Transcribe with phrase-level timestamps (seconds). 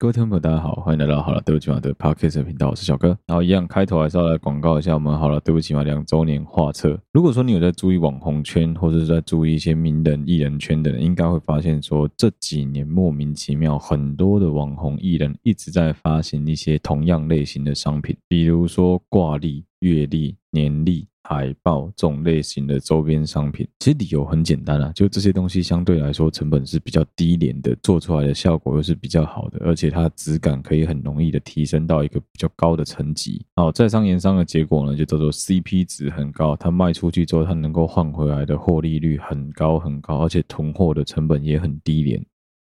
[0.00, 3.08] 各位听众朋友，大家好，欢迎来到好了，对不起嘛的 Podcast 频道，我是小哥。
[3.26, 6.98] 然后一样开头还是要来广告一下我们好了，对不起嘛两周年画册。
[7.12, 21.09] 如果说你有在注意网红圈，或者是在注意一些名人艺人圈的人，应该会发现说这几年莫名其妙很多的网红艺人一直在发行一些同样类型的商品，比如说挂历、月历、年历。
[21.30, 33.46] 海报这种类型的周边商品，其实理由很简单啊，就这些东西相对来说成本是比较低廉的，做出来的效果又是比较好的，而且它的质感可以很容易的提升到一个比较高的层级。
[33.54, 42.20] 好，在商言商的结果呢，就叫做 CP 值很高，它卖出去之后，它能够换回来的获利率很高很高，而且囤货的成本也很低廉。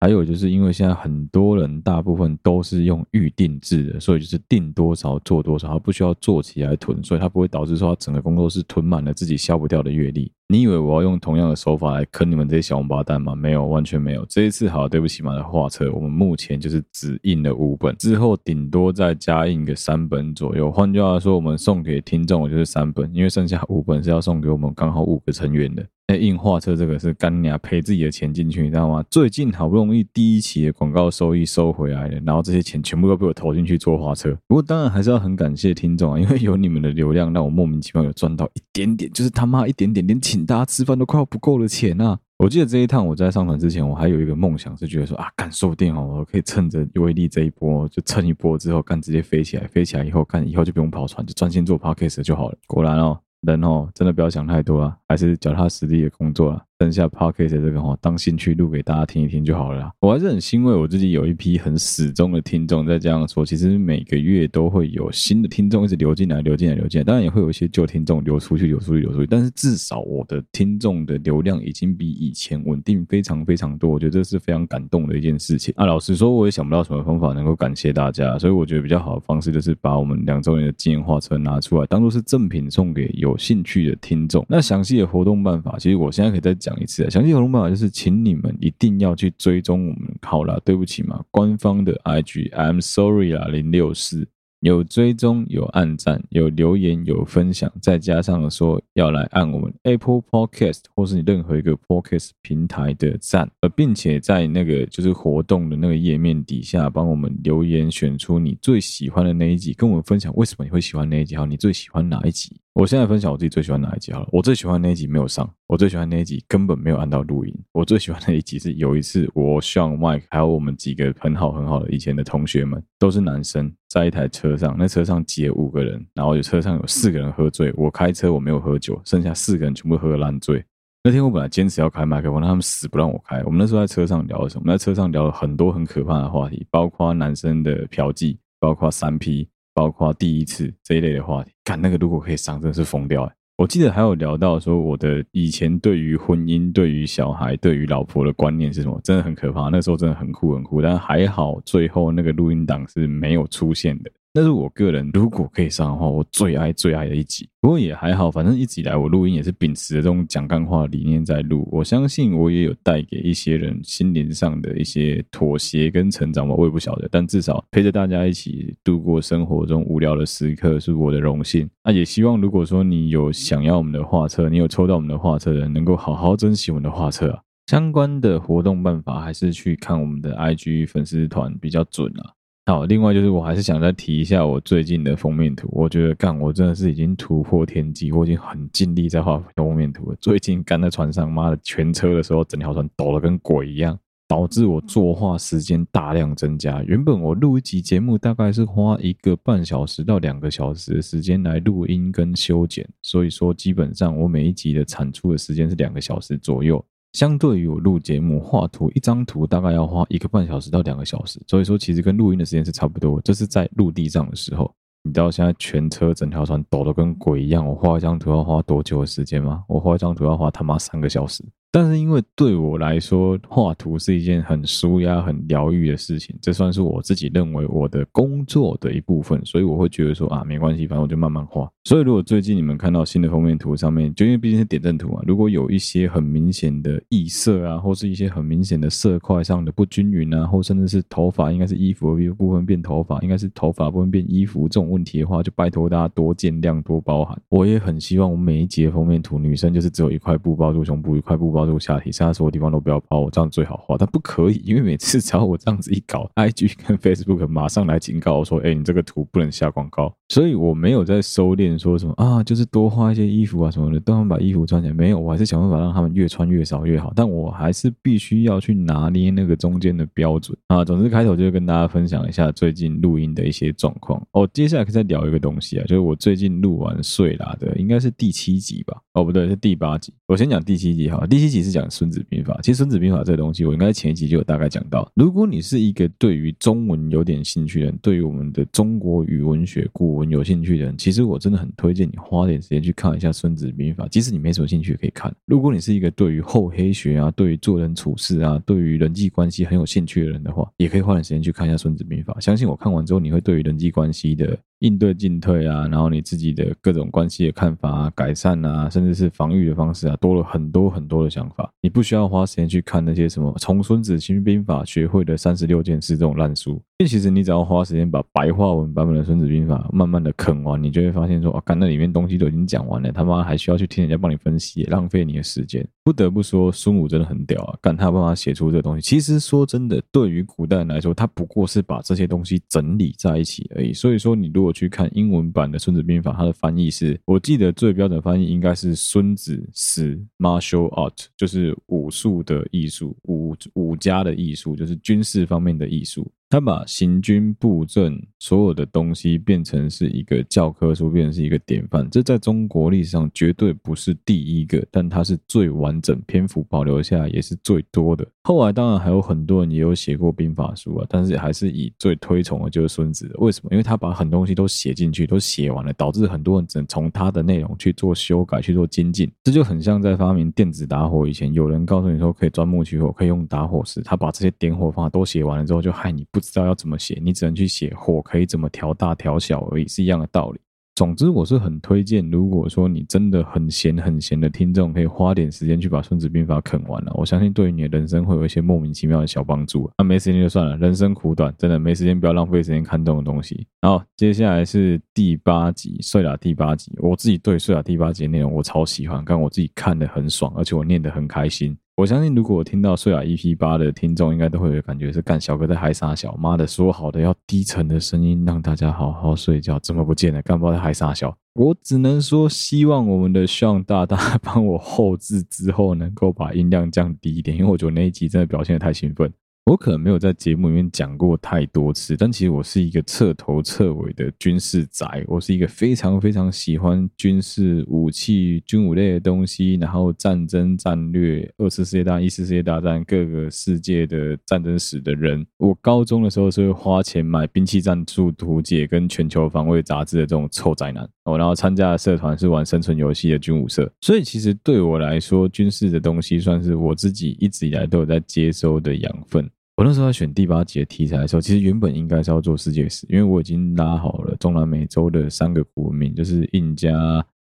[0.02, 10.32] 还有就是因为现在很多人大部分都是用预定制的，所以就是订多少做多少，他不需要做起来囤，所以它不会导致说他整个工作室囤满了自己消不掉的阅历。
[10.48, 13.34] 你以为我要用同样的手法来坑你们这些小王八蛋吗？
[13.34, 14.24] 没有，完全没有。
[14.30, 20.70] 这一次好，对不起嘛的画册，我们目前就是只印了五本，之后顶多再加印个三本左右。
[20.70, 25.84] 换句话说，我们送给听众就是三本，因为剩下五本是要送给我们刚好五个成员的。
[26.08, 29.04] 哎，印画册这个是干娘赔自己的钱进去，你知道吗？
[29.10, 34.32] 最近好不容易第一期的广告收益收回来了，然后这些钱全部都被我投进去做花车。
[34.48, 42.20] 不过当然还是要很感谢听众啊，因为有你们的流量，让我莫名其妙有赚到一点点，就是他妈一点点，连请大家吃饭都快要不够的钱啊！
[42.38, 52.58] 我记得这一趟我在上船之前，我还有一个梦想是觉得说啊，干说不定哦，我可以趁着威力这一波就蹭一波之后，干直接飞起来，飞起来以后干以后就不用跑船，就专心做 podcast 就好了。
[52.68, 53.20] 果然哦。
[53.46, 56.65] 人哦，真的不要想太多啊，还是脚踏实地的工作啊。
[56.80, 59.90] 剩下 Podcast 这个哈，当兴趣录给大家听一听就好了。
[60.02, 62.86] 我还是很欣慰，我自己有一批很始终的听众。
[62.86, 67.06] 再这样说，其实每个月都会有新的听众一直流进来、流进来、流进来。
[67.06, 69.26] 当然也会有一些旧听众流出去、流出去、流出去。
[69.26, 73.90] 但是至少我的听众的流量已经比以前稳定非常非常多。
[73.90, 75.86] 我觉得这是非常感动的一件事情啊。
[75.86, 84.46] 老实说，我也想不到什么方法能够感谢大家，所以我觉得比较好的方式就是把我们两周年的纪念画册拿出来，当做是赠品送给有兴趣的听众。
[84.50, 87.10] 那详细的活动办法，其实我现在可以在讲一次啊。
[87.10, 87.46] 详细活动。
[87.56, 94.28] 办法就是，请你们一定要去追踪我们好了，对不起嘛，官方的 IG，I'm sorry 啦，零六四
[94.62, 112.58] 有追踪、有按赞、有留言、有分享，再加上说要来按我们 Apple Podcast 或是你任何一个 Podcast 平台的赞，呃，并且在那个就是活动的那个页面底下帮我们留言，选出你最喜欢的那一集，跟我们分享为什么你会喜欢那一集，好，你最喜欢哪一集？
[112.76, 117.56] 我现在分享我自己最喜欢哪一集好了，我最喜欢那一集没有上，我最喜欢那一集根本没有按到录音。
[117.72, 130.62] 我最喜欢那一集是有一次我像 Mike 还有我们几个很好很好的以前的同学们，都是男生，在一台车上，那车上挤了五个人，然后有车上有四个人喝醉，我开车我没有喝酒，剩下四个人全部喝烂醉。
[131.02, 133.42] 那天我本来坚持要开麦克风，但他们死不让我开。
[133.46, 134.64] 我们那时候在车上聊了什么？
[134.66, 139.48] 我们在车上聊了很多很可怕的话题，包括男生的嫖妓，包括三 P。
[139.76, 143.32] 包括第一次这一类的话题，看那个如果可以上，真是疯掉了！
[143.58, 149.70] 我记得还有聊到说，我的以前对于婚姻、对于小孩、对于老婆的观念是什么，真的很可怕。
[149.70, 154.12] 那时候真的很酷很酷，但还好最后那个录音档是没有出现的。
[154.38, 157.48] 那是我个人如果可以上的话，我最爱最爱的一集。
[157.62, 161.66] 不过也还好，反正一直以来我录音也是秉持着这种讲干话理念在录。
[161.72, 167.08] 我相信我也有带给一些人心灵上的一些妥协跟成长吧，我也不晓得。
[167.10, 171.70] 但至少陪着大家一起度过生活中无聊的时刻是我的荣幸。
[171.86, 177.40] 那也希望如果说你有想要我们的画册，你有抽到我们的画册的人，能够好好珍惜我们的画册啊。
[177.68, 182.35] 相关的活动办法还是去看我们的 IG 粉丝团比较准啊。
[182.68, 185.70] 好，另外就是我还是想再提一下我最近的封面图。
[185.72, 190.18] 我觉得干，我真的是已经突破天际，我已经很尽力在画封面图了。
[190.20, 193.96] 最近干在船上，妈的，全车的时候整条船抖得跟鬼一样，
[194.28, 196.82] 导致我作画时间大量增加。
[196.88, 206.84] 原本我录一集节目大概是花一个半小时到两个小时的时间来录音跟修剪，所以说基本上我每一集的产出的时间是两个小时左右。
[207.16, 213.22] 相对于我录节目画图，一张图大概要花一个半小时到两个小时，所以说其实跟录音的时间是差不多。
[213.22, 214.70] 这是在陆地上的时候，
[215.02, 219.64] 你知道现在全车整条船抖得跟鬼一样，我画一张图要花多久的时间吗？
[219.70, 221.42] 我画一张图要花他妈三个小时。
[221.76, 231.70] 但是因为对我来说，画图是一件很舒压、很疗愈的事情，这算是我自己认为我的工作的一部分，所以我会觉得说啊，没关系，反正我就慢慢画。
[231.84, 247.38] 所以如果最近你们看到新的封面图上面，就因为毕竟是点阵图嘛，如果有一些很明显的异色啊，或是一些很明显的色块上的不均匀啊，或甚至是头发应该是衣服的部分变头发，应该是头发部分变衣服这种问题的话，就拜托大家多见谅、多包涵。
[247.50, 251.65] 我也很希望我每一节封面图，女生就是只有一块布包住胸部，一块布包。
[251.66, 253.98] 标注下体，其他所有地方都不要抛，我这样最好画。
[253.98, 264.94] 但不可以，因为每次只要我这样子一搞，IG 跟 Facebook 马上来警告我说：“哎、你这个图不能下广告。”所以我没有在收敛，说什么啊，就是多画一些衣服啊什么的，都能把衣服穿起来。
[264.94, 267.12] 没有，我还是想办法让他们越穿越少越好。
[267.16, 270.84] 但我还是必须要去拿捏那个中间的标准啊。
[270.84, 274.22] 总之，开头就跟大家分享一下最近录音的一些状况。
[274.32, 279.00] 哦，接下来可以再聊一个东西啊，就是我最近录完睡啦的，应该是第七集吧？
[279.14, 280.14] 哦，不对，是第八集。
[280.28, 282.54] 我先讲第七集哈，第七集是讲《孙子兵法》。
[282.62, 285.12] 其实《孙子兵法》这个东西，我应该前一集就有大概讲到。
[285.16, 294.06] 如果你是一个对于中文有点兴趣的人，对于我们的中国语文学古文有兴趣的人，其实我真的很推荐你花点时间去看一下《孙子兵法》。
[294.10, 295.34] 即使你没什么兴趣，也可以看。
[295.46, 302.34] 如果你是一个对于厚黑学啊、对于做人处事啊、对于人际关系很有兴趣的人的话，也可以花点时间去看一下《孙子兵法》。
[302.44, 311.70] 相信我看完之后，你会对于人际关系的应对进退啊，然后你自己的各种关系的看法啊、改善啊，甚至是防御的方式啊，多了很多很多的想法。
[311.82, 316.82] 你不需要花时间去看那些什么从《孙子兵法》学会的三十六件事这种烂书。
[316.98, 325.86] 因为其实你只要花时间把白话文版本的《孙子兵法》慢慢的啃完，你就会发现说，啊，干那里面东西都已经讲完了，他妈还需要去听人家帮你分析，浪费你的时间。
[326.06, 329.02] 不得不说，孙武真的很屌啊，干他有办法写出这东西。
[329.02, 333.92] 其实说真的，对于古代人来说，他不过是把这些东西整理在一起而已。
[333.92, 346.26] 所以说，你如果去看英文版的《孙子兵法》，它的翻译是，我记得最标准翻译应该是“孙子使 martial art”，就是武术的艺术，武武家的艺术，就是军事方面的艺术。
[346.50, 352.08] 他把行军布阵所有的东西变成是一个教科书，变成是一个典范。
[352.10, 358.26] 这在中国历史上绝对不是第一个，但它是最完整，篇幅保留下来也是最多的。
[358.44, 363.30] 后来当然还有很多人也有写过兵法书啊，但是还是以最推崇的就是孙子。
[363.40, 363.70] 为什么？
[363.72, 369.32] 因为他把很多东西都写进去，都写完了，导致很多人只能从他的内容去做修改、去做精进。
[369.44, 376.46] 这就很像在发明电子打火以前，有人告诉你说可以钻木取火，可以用打火石，他把这些点火方法都写完了之后，就害你不。
[376.46, 380.60] 知道要怎么写，你只能去写火可以怎么调大调小而已，是一样的道理。
[380.94, 389.90] 总之，我是很推荐，如果说你真的很闲很闲的听众，可以花点时间去把《孙子兵法》啃完了，我相信对于你的人生会有一些莫名其妙的小帮助。
[389.98, 393.66] 那、没时间就算了，人生苦短，真的没时间，不要浪费时间看这种东西。
[393.82, 401.76] 好，接下来是第八集，睡了第八集，我自己对睡了第八集的内容我超喜欢，但我自己看得很爽，而且我念得很开心。
[401.98, 410.42] 我相信，如果我听到睡啦 EP 八的听众，应该都会有感觉是干小哥在嗨傻小，妈的，说好的要低沉的声音让大家好好睡觉，怎么不见了？
[410.42, 411.34] 干不在嗨傻小？
[411.54, 419.32] 我只能说，希望我们的向大大帮我后置之后，能够把音量降低一点，因为我觉得那一集真的表现的太兴奋。
[419.66, 425.26] 我可能没有在节目里面讲过太多次，但其实我是一个彻头彻尾的军事宅。
[425.26, 435.44] 我是一个非常非常喜欢军事武器、军武类的东西，然后战争战略、二次世界大战、一次世界大战各个世界的战争史的人。
[435.58, 441.10] 我高中的时候是会花钱买《兵器战术图解》跟《全球防卫杂志》的这种臭宅男。
[441.24, 449.50] 我然后参加的社团是玩生存游戏的军武社，所以其实对我来说，军事的东西算是我自己一直以来都有在接收的养分。
[449.78, 456.94] 我那时候在选第八集的题材的时候，其实原本应该是要做世界史，因为我已经拉好了中南美洲的三个古文明，就是印加、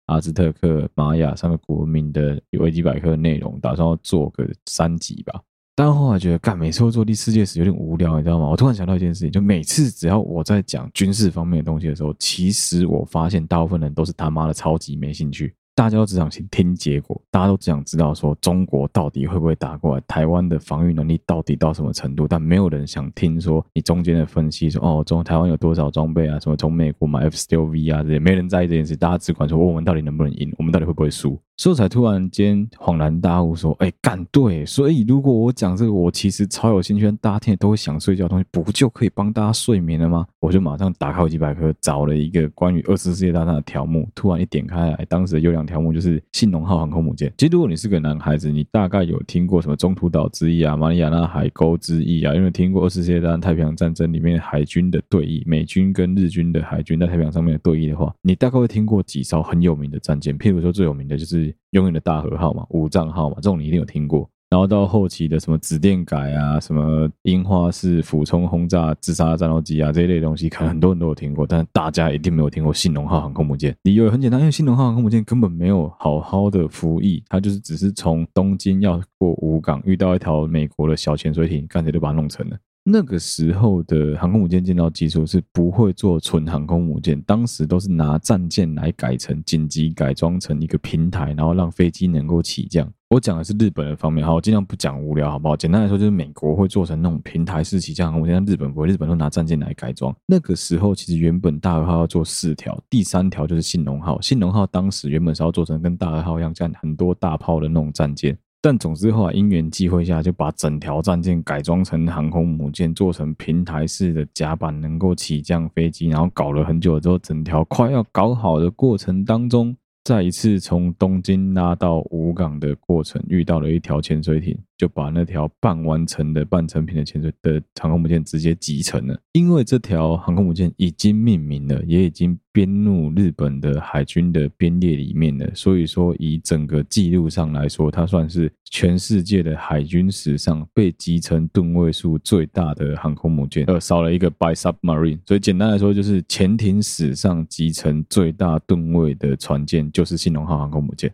[0.06, 5.40] 阿兹特克、玛雅三个古文明的维基百科的内容，打算要做个三集吧。
[5.76, 8.48] 但后来觉得，干每次做第世界史有点无聊，你知道吗？
[8.48, 15.54] 我突然想到一件事情，就每次只要我在讲军事方面的东西的时候，其实我发现大部分人都是他妈的超级没兴趣。
[15.76, 31.38] 大家都只想去听结果，大家都只想知道说中国到底会不会打过来，台湾的防御能力到底到什么程度，但没有人想听说你中间的分析说，说哦，中台湾有多少装备啊，什么从美国买 F 十六 V 啊这些，没人在意这件事，大家只管说我们到底能不能赢，我们到底会不会输。
[31.56, 34.64] 所以才突然间恍然大悟，说：“哎，干对！
[34.66, 44.06] 所以如果我讲这个，我其实超有兴趣，大家听了都会想睡觉的东西，不就可以帮大家睡眠了吗？”我就马上打开维基百科，找了一个关于二次世界大战的条目。
[44.14, 47.32] 突然一点开来，当时的优良条目就是“信浓号”航空母舰。
[47.38, 61.45] 其实如果你是个男孩子，你大概有听过什么中途岛之役啊、马里亚纳海沟之役啊，因为听过二次世界大战太平洋战争里面海军的对弈，美军跟日军的海军在太平洋上面的对弈的话，你大概会听过几艘很有名的战舰，譬如说最有名的就是。
[61.70, 64.28] 永远的大和号嘛，武藏号嘛，这种你一定有听过。
[64.48, 73.76] 然后到后期的什么紫电改啊，什么樱花式俯冲轰炸自杀战斗机啊，这一类东西，可能很多人都有听过，但大家一定没有听过信浓号航空母舰。
[73.82, 82.56] 理由很简单，因为信浓号航空母舰根本没有好好的服役，它就是只是从东京要过武港，遇到一条美国的小潜水艇，干脆就把它弄沉了。
[82.88, 92.88] 那个时候的航空母舰建造技术是不会做纯航空母舰，当时都是拿战舰来改成紧急改装成一个平台，然后让飞机能够起降。
[93.08, 95.56] 我讲的是日本的方面，好，我尽量不讲无聊，好不好？
[95.56, 100.14] 简单来说，就是美国会做成那种平台式起降航空母舰，日本不会，日本都拿战舰来改装。
[100.24, 104.20] 那个时候其实原本大和号要做四条，第三条就是信浓号。
[104.20, 108.38] 信浓号当时原本是要做成跟大和号一样，这样很多大炮的那种战舰。
[108.68, 116.08] 但总之后来因缘际会下，就把整条战舰改装成航空母舰，做成平台式的甲板，能够起降飞机。
[116.08, 119.76] 然后搞了很久之后，整条快要搞好的过程当中。
[120.02, 129.18] 再一次从东京拉到武港的过程，遇到了一条潜水艇，就把那条半完成的半成品的潜水的航空母舰直接击沉了。
[129.32, 145.18] 因为这条航空母舰已经命名了，也已经编入日本的海军的编列里面了，所以说以整个记录上来说，它算是全世界的海军史上被击沉吨位数最大的航空母舰，呃，少了一个 by submarine。
[145.26, 149.86] 所以简单来说，就是潜艇史上集成最大吨位的船舰。
[149.92, 151.12] 就是信浓号航空母舰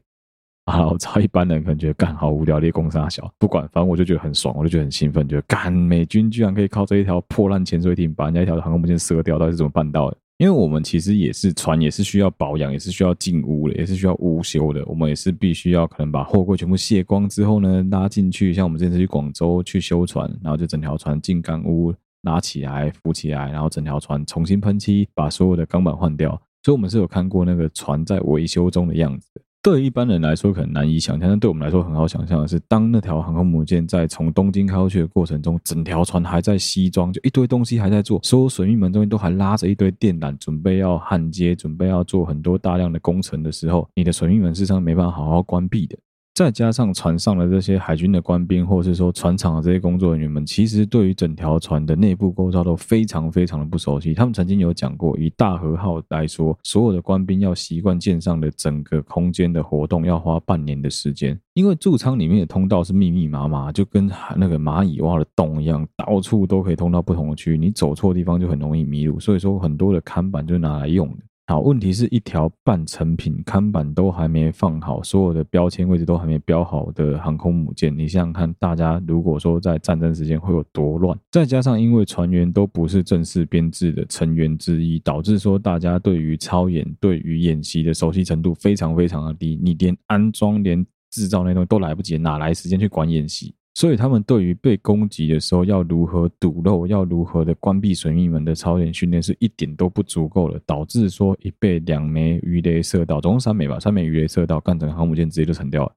[0.64, 0.86] 啊！
[0.86, 10.16] 我操，一般人可能觉得干好无聊，猎攻杀小，不管，反正我就觉得很爽，我就觉得很兴奋，觉得干美军居然可以靠这一条破烂潜水艇把人家一条航空母舰射掉，到底是怎么办到的？
[10.38, 14.84] 因为我们其实也是船，也是需要保养，也是需要进屋的，也是需要屋修的。
[14.86, 18.52] 我们也是必须要可能把货柜全部卸光之后呢，拉进去。
[18.52, 26.30] 像我们这次去广州去修船，然后就整条船进钢屋拉起来浮起来，然后整条船重新喷漆，把所有的钢板换掉。
[26.64, 29.28] 所以，我们是有看过那个船在维修中的样子。
[29.62, 45.96] 对一般人来说，可能难以想象，但对我们来说很好想象的是，当那条航空母舰在从东京开过去的过程中，整条船还在西装，就一堆东西还在做，所有水密门中间都还拉着一堆电缆，准备要焊接，准备要做很多大量的工程的时候，你的水密门事实上没办法好好关闭的。
[46.34, 54.14] 再加上船上的这些海军的官兵，或是说船厂的这些工作人员们，其实对于整条船的内部构造都非常非常的不熟悉。
[54.14, 61.38] 他们曾经有讲过，以大和号来说，所有的官兵要习惯舰上的整个空间的活动，要花半年的时间。
[61.52, 69.20] 因为驻舱里面的通道是密密麻麻，就跟那个蚂蚁挖的洞一样，到处都可以通到不同的区域，你走错地方就很容易迷路。
[69.20, 71.16] 所以说，很多的看板就是拿来用的。
[71.48, 81.18] 好，问题是一条半成品看板都还没放好，所有的标签位置都还没标好的航空母舰，你想想看，大家如果说在战争时间会有多乱？
[81.32, 93.52] 再加上因为船员都不是正式编制的成员之一，导致说大家对于操演、对于演习的熟悉程度非常非常的低，你连安装、连制造那东西都来不及，哪来时间去管演习？
[93.74, 105.92] 所以他们对于被攻击的时候要如何堵漏，要如何的关闭水密门的操演训练是一点都不足够的，导致说一被两枚鱼雷射到，总共三枚吧，三枚鱼雷射到，干整个航母舰直接就沉掉了。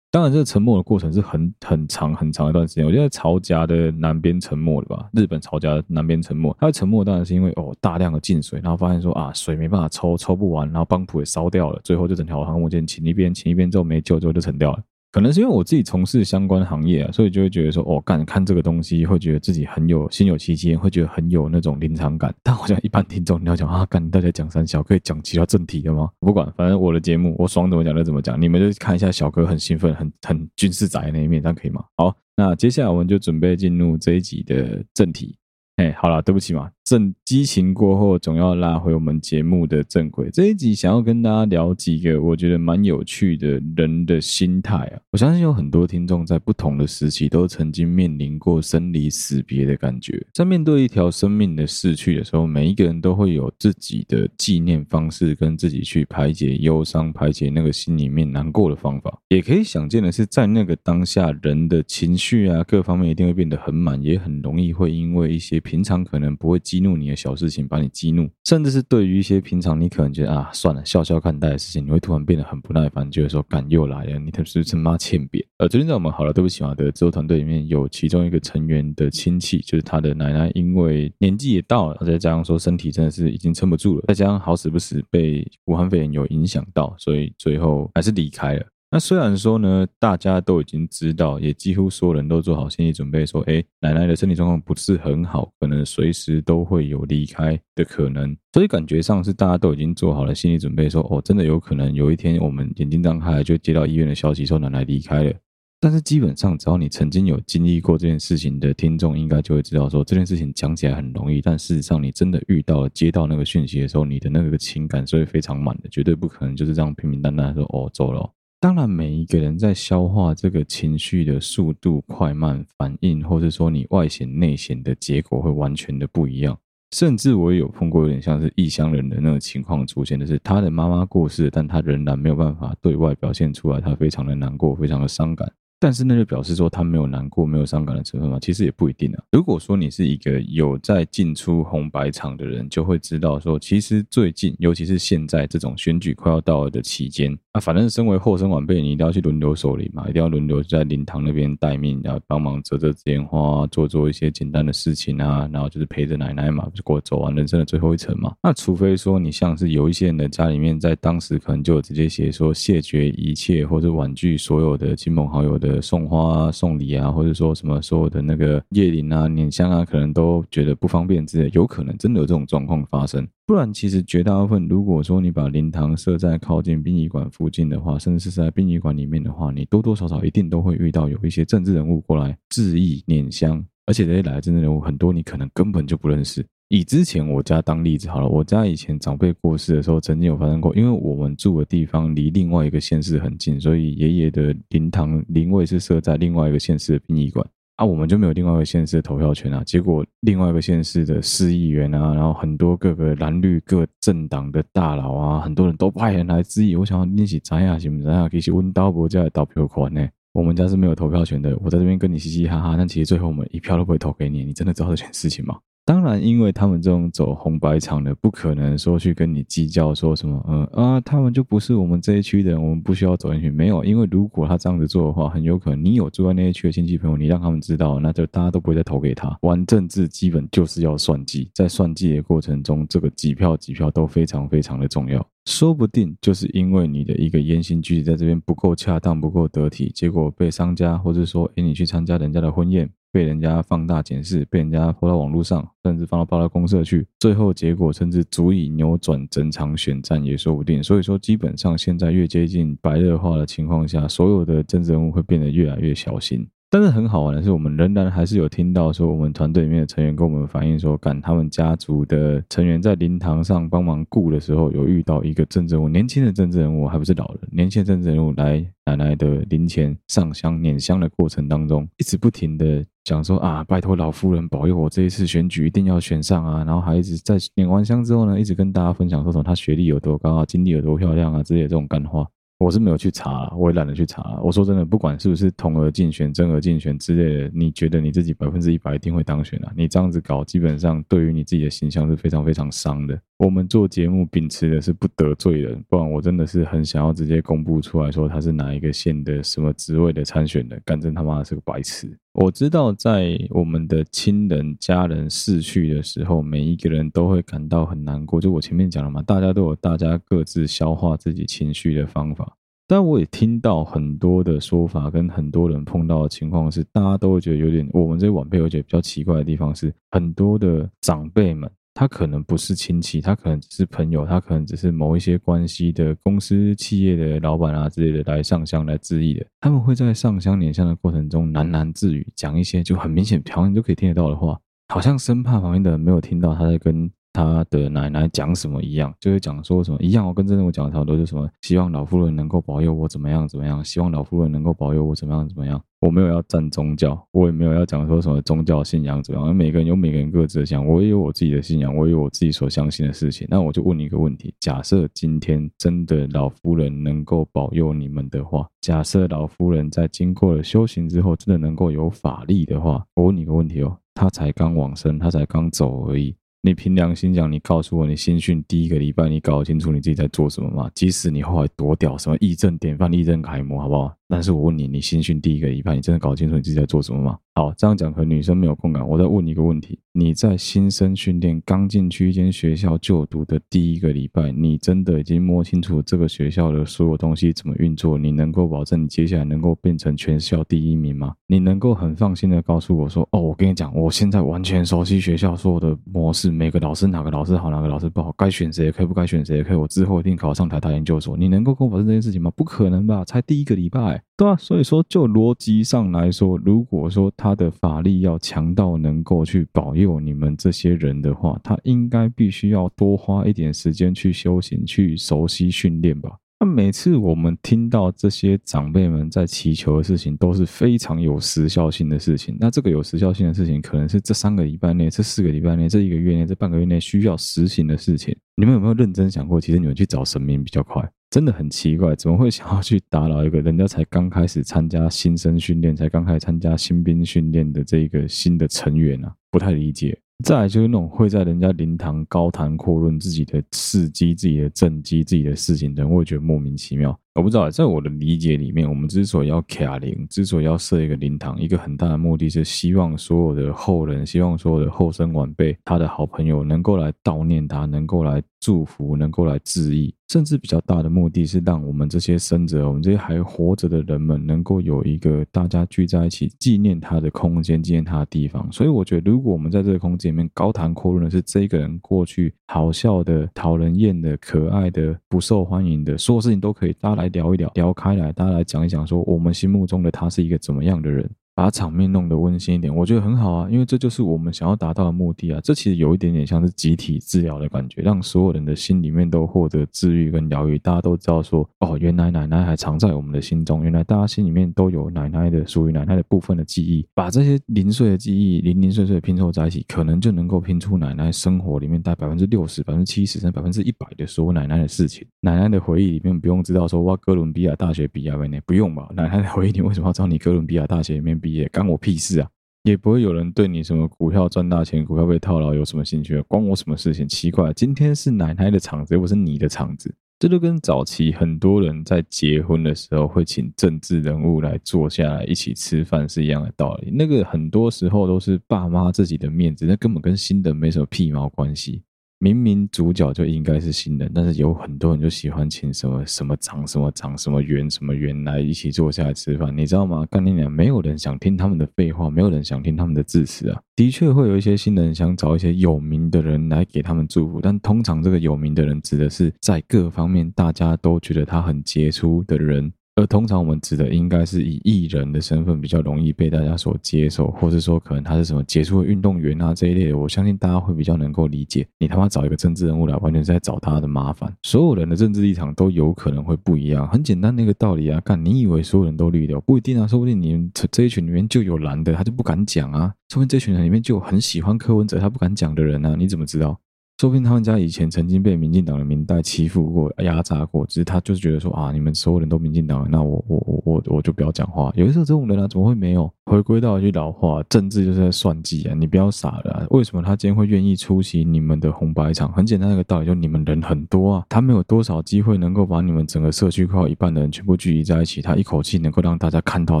[0.12, 2.84] 当然，这个沉没的过程是很很长很长一段时间。
[2.84, 14.82] 我觉得朝家的南边沉没了吧，日本朝家的南边沉没，它沉没当然是因为哦大量的进水，然后发现说啊水没办法抽，抽不完，然后帮浦也烧掉了，最后就整条航母舰倾一边，倾一边之后没救，最后就沉掉了。
[15.12, 22.32] 可能是因为我自己从事相关行业啊，所以就会觉得说，哦，干看这个东西，会觉得自己很有心有戚戚，会觉得很有那种临场感。
[22.42, 26.08] 但好像一般听众你要讲啊，干大家讲三小，可以讲其他正题的吗？
[26.20, 31.82] 不管，反正我的节目我爽怎么讲就怎么讲，你们就看一下小哥很兴奋、很很军事宅那一面，这样可以吗？
[31.96, 35.36] 好，那接下来我们就准备进入这一集的正题。
[35.76, 36.70] 哎，好了，对不起嘛。
[36.90, 40.28] 正激情过后，总要拉回我们节目的正轨。
[40.32, 44.98] 这一集想要跟大家聊几个我觉得蛮有趣的人的心态啊。
[45.12, 50.20] 我相信有很多听众在不同的时期都曾经面临过生离死别的感觉。
[50.34, 59.16] 在面对一条生命的逝去的时候，每一个人都会有自己的纪念方式，跟自己去排解忧伤、排解那个心里面难过的方法。
[59.28, 75.44] 也可以想见的是，在那个当下，人的情绪啊，各方面一定会变得很满，也很容易会因为一些平常可能不会记激怒你的小事情把你激怒，甚至是对于一些平常你可能觉得啊算了笑笑看待的事情，你会突然变得很不耐烦，觉得说干又来了，你是不是他妈欠扁？
[75.58, 88.64] 呃，昨天在我们好了对不起嘛的制作团队里面有其中一个成员的亲戚，就是他的奶奶，因为年纪也到了，再加上说身体真的是已经撑不住了，再加上好死不死被武汉肺炎有影响到，所以最后还是离开了。
[88.92, 105.32] 那虽然说呢，大家都已经知道，也几乎所有人都做好心理准备，说，哎，奶奶的身体状况不是很好，可能随时都会有离开的可能，所以感觉上是大家都已经做好了心理准备，说，哦，真的有可能有一天我们眼睛张开就接到医院的消息，说奶奶离开了。
[105.78, 118.28] 但是基本上，只要你曾经有经历过这件事情的听众，应该就会知道，说这件事情讲起来很容易，但事实上你真的遇到了接到那个讯息的时候，你的那个情感是会非常满的，绝对不可能就是这样平平淡淡说，哦，走了。
[118.62, 126.58] 当然，每一个人在消化这个情绪的速度快慢、反应，或者说你外显内显的结果会完全的不一样。
[126.94, 135.50] 甚至我也有碰过有点像是异乡人的那种情况出现，就是他的妈妈过世，但他仍然没有办法对外表现出来，他非常的难过，非常的伤感。
[135.82, 138.38] 但是那就表示说他没有难过、没有伤感的成分吗？
[138.38, 139.24] 其实也不一定啊。
[139.32, 158.32] 如果说你是一个有在进出红白场的人，就会知道说，其实最近，尤其是现在这种选举快要到了的期间啊，反正身为后生晚辈，你一定要去轮流守灵嘛，一定要轮流在灵堂那边待命，然后帮忙折折纸烟花，做做一些简单的事情啊，然后就是陪着奶奶嘛，就过走完人生的最后一程嘛。
[158.40, 165.80] 那除非说你像是有一些人的家里面，在当时可能就有直接写说谢绝一切或者婉拒所有的亲朋好友的。
[165.80, 173.26] 送花啊、送礼啊，或者说什么所有的那个叶灵啊、拈香啊，可能都觉得不方便之类，有可能真的有这种状况发生。
[173.50, 186.46] 不然，其实绝大部分，如果说你把灵堂设在靠近殡仪馆附近的话，甚至是在殡仪馆里面的话，你多多少少一定都会遇到有一些政治人物过来致意念香，而且这些来的政治人物很多，你可能根本就不认识。
[186.68, 197.44] 以之前我家当例子好了，我家以前长辈过世的时候，曾经有发生过，因为我们住的地方离另外一个县市很近，所以爷爷的灵堂灵位是设在另外一个县市的殡仪馆
[197.80, 199.64] 那，我们就没有另外一个县市的投票权啊。
[199.64, 206.76] 结果另外一个县市的市议员啊，然后很多各个蓝绿各政党的大佬啊，很多人都派人来质疑。
[206.76, 210.06] 我想要练习怎样行不怎样，可以去问刀伯家的投票权呢？
[210.32, 214.44] 我们家是没有投票权的，我在这边跟你嘻嘻哈哈，但其实最后我们一票都不会投给你。
[214.44, 215.56] 你真的知道这件事情吗？
[215.90, 223.50] 当然，因为他们这种走红白场的，不可能说去跟你计较说什么，嗯啊，他们就不是我们这一区的人，我们不需要走进去。
[223.50, 229.36] 没有，因为如果他这样子做的话，很有可能你有住在那一区的亲戚朋友，你让他们知道，那就大家都不会再投给他。
[229.42, 235.26] 玩政治基本就是要算计，在算计的过程中，这个几票几票都非常非常的重要。
[235.46, 242.88] 说不定就是因为你的一个言行举止在这边不够恰当、不够得体，结果被商家或者说，诶，你去参加人家的婚宴。
[243.12, 250.82] 被人家放大检视，被人家抛到网络上，甚至放到爆料公社去，最后结果甚至足以扭转整场选战也说不定。
[250.82, 256.46] 所以说，基本上现在越接近白热化的情况下，所有的政治人物会变得越来越小心。
[256.72, 282.26] 但是很好玩的是，我们仍然还是有听到说，我们团队里面的成员跟我们反映说，赶他们家族的成员在灵堂上帮忙顾的时候，有遇到一个政治人物，年轻的政治人物，还不是老人，年轻的政治人物来奶奶的灵前上香拈香的过程当中，一直不停的讲说啊，拜托老夫人保佑我这一次选举一定要选上啊，然后还一直在拈完香之后呢，一直跟大家分享说什么他学历有多高啊，经历有多漂亮啊之类的这种干话。
[282.58, 284.38] 我是没有去查，我也懒得去查。
[284.42, 289.72] 我说真的，不管是不是同额竞选、真额竞选之类的，你觉得你自己百分之一百一定会当选啊？
[289.74, 293.18] 你这样子搞，基本上对于你自己的形象是非常非常伤的。
[293.40, 302.14] 我们做节目秉持的是不得罪人，不然我真的是很想要直接公布出来说他是哪一个县的什么职位的参选的，干真他妈的是个白痴。
[302.34, 308.38] 我知道在我们的亲人家人逝去的时候，每一个人都会感到很难过。
[308.38, 312.58] 就我前面讲了嘛，大家都有大家各自消化自己情绪的方法。
[312.86, 321.70] 但我也听到很多的说法，跟很多人碰到的情况是，大家都会觉得有点，我们这些晚辈我觉得比较奇怪的地方是，很多的长辈们。
[321.92, 329.44] 他可能不是亲戚，他可能只是朋友，他可能只是某一些关系的公司、企业的老板啊之类的来上香来致意的。
[329.60, 340.26] 他们会在上香拈香的过程中喃喃自语，讲一些就很明显，旁人都可以听得到的话，好像生怕旁边的人没有听到他在跟他的奶奶讲什么一样，就会讲说什么一样。
[340.26, 345.80] 我跟真的我讲的差不多，就什么希望老夫人能够保佑我怎么样怎么样，希望老夫人能够保佑我怎么样怎么样。
[346.00, 349.54] 我没有要站宗教，我也没有要讲说什么宗教信仰怎么样。
[349.54, 353.46] 每个人有每个人各自的信仰，我也有我自己的信仰，我也有我自己所相信的事情。
[353.50, 366.34] 那我就问你一个问题：假设今天真的老夫人能够保佑你们的话，假设老夫人在经过了修行之后，真的能够有法力的话，我问你一个问题哦，她才刚往生，她才刚走而已。
[366.62, 370.90] 你凭良心讲，你告诉我，你新训第一个礼拜，你搞清楚你自己在做什么吗？
[370.94, 374.14] 即使你后来多屌，什么义正典范、义正楷模，好不好？
[374.30, 377.36] 但是我问你，你新训第一个礼拜，你真的搞清楚你自己在做什么吗？
[377.52, 379.06] 好，这样讲可能女生没有共感。
[379.06, 388.16] 我再问你一个问题：你在新生训练刚进去一间学校就读的第一个礼拜，你真的已经摸清楚这个学校的所有东西怎么运作？
[388.16, 391.34] 你能够保证你接下来能够变成全校第一名吗？
[391.48, 401.36] 你能够很放心的告诉我说：哦，我跟你讲，我现在完全熟悉学校所有的模式，每个老师哪个老师好，哪个老师不好，该选谁可以，不该选谁可以，我之后一定考上台大研究所。
[401.36, 402.50] 你能够跟我保证这件事情吗？
[402.56, 403.24] 不可能吧？
[403.24, 404.19] 才第一个礼拜。
[404.36, 416.30] 对啊，所以说就逻辑上来说，如果说他的法力要强到能够去保佑你们这些人的话，他应该必须要多花一点时间去修行、去熟悉训练吧。
[416.62, 422.54] 那每次我们听到这些长辈们在祈求的事情，都是非常有时效性的事情。
[422.60, 428.36] 那这个有时效性的事情，可能是这三个礼拜内、这四个礼拜内、这一个月内、这半个月内需要实行的事情。
[428.56, 429.58] 你们有没有认真想过？
[429.58, 439.32] 其实你们去找神明比较快，真的很奇怪，怎么会想要去打扰一个人家才刚开始参加新生训练、才刚开始参加新兵训练的这个新的成员啊？
[439.50, 440.20] 不太理解。
[440.42, 447.18] 再来就是那种会在人家灵堂高谈阔论自己的事迹、自己的政绩、自己的事情等，会觉得莫名其妙。
[447.34, 468.70] 我不知道，在我的理解里面，我们之所以要卡灵，之所以要设一个灵堂，一个很大的目的是希望所有的后人，希望所有的后生晚辈，他的好朋友能够来悼念他，能够来祝福，能够来致意，甚至比较大的目的是让我们这些生者，我们这些还活着的人们，能够有一个大家聚在一起纪念他的空间，纪念他的地方。
[468.70, 481.28] 所以，我觉得如果我们在这个空间里面高谈阔论的是这个人过去好笑的、讨人厌的、可爱的、不受欢迎的，所有事情都可以大家来聊一聊，聊开来，大家来讲一讲，说我们心目中的他是一个怎么样的人。
[481.60, 485.60] 把场面弄得温馨一点，我觉得很好啊，因为这就是我们想要达到的目的啊。
[485.62, 490.78] 这其实有一点点像是集体治疗的感觉，让所有人的心里面都获得治愈跟疗愈。
[490.78, 497.06] 大家都知道说，哦，原来奶奶还藏在我们的心中，原来大家心里面都有奶奶的属于奶奶的部分的记忆。
[497.12, 505.26] 把这些零碎的记忆零零碎碎拼凑在一起，可能就能够拼出奶奶生活里面带百分之六十、百分之七十甚至百分之一百的所有奶奶的事情。
[505.40, 508.58] 奶奶的回忆里面不用知道说，哇，哥伦比亚大学毕业没呢？
[508.64, 509.06] 不用吧？
[509.14, 511.68] 奶奶的回忆，你为什么要知道你哥伦比亚大学里面毕业？
[511.68, 512.40] 干我屁事！
[512.40, 512.48] 啊，
[512.84, 517.26] 也不会有人对你什么股票赚大钱、股票被套牢有什么兴趣，关我什么事情？
[517.26, 527.10] 奇怪，今天是奶奶的场子，又不是你的场子，这就跟早期很多人在结婚的时候会请政治人物来坐下来一起吃饭是一样的道理。
[527.10, 532.02] 那个很多时候都是爸妈自己的面子，那根本跟新的没什么屁毛关系。
[532.42, 540.24] 明明主角就应该是新人，但是有很多人就喜欢请什么什么长、什么长、什么圆、什么圆来一起坐下来吃饭，你知道吗？
[540.30, 543.78] 干你娘，没有人想听他们的废话，没有人想听他们的致辞啊！
[543.94, 552.90] 的确会有一些新人想找一些有名的人来给他们祝福，但通常这个有名的人指的是在各方面大家都觉得他很杰出的人。
[553.20, 561.86] 而通常我们指的应该是以艺人的身份比较容易被大家所接受，或是说可能他是什么杰出的运动员啊这一类的，我相信大家会比较能够理解。
[561.98, 564.50] 你他妈找一个政治人物来，完全是在找他的麻烦。
[564.62, 568.18] 所有人的政治立场都有可能会不一样，很简单那个道理啊。
[568.20, 573.12] 干，你以为所有人都绿的，不一定啊，说不定你们这一群里面就有蓝的，他就不敢讲啊。
[573.28, 576.80] 说不定这群人里面就很喜欢柯文哲，他不敢讲的人啊，你怎么知道？
[577.20, 584.90] 说不定他们家以前曾经被民进党的民代欺负过、压榨过，只是他就是觉得说啊，你们所有人都民进党，那我我我我我就不要讲话。
[584.96, 586.32] 有的时候这种人啊，怎么会没有？
[586.50, 588.94] 回归到一句老话，政治就是在算计啊！
[588.94, 589.86] 你不要傻了啊。
[589.90, 592.50] 为什么他今天会愿意出席你们的红白场？
[592.54, 600.00] 很简单的一个道理，就你们人很多啊，他没有多少机会能够把你们整个社区靠一半的人全部聚集在一起，他一口气能够让大家看到